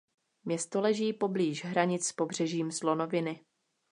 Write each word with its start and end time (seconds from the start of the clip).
Město 0.43 0.81
leží 0.81 1.13
poblíž 1.13 1.65
hranic 1.65 2.07
s 2.07 2.11
Pobřežím 2.13 2.71
slonoviny. 2.71 3.41